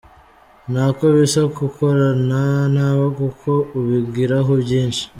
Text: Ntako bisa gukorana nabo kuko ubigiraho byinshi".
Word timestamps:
Ntako 0.71 1.03
bisa 1.15 1.41
gukorana 1.57 2.41
nabo 2.75 3.05
kuko 3.19 3.51
ubigiraho 3.77 4.51
byinshi". 4.63 5.03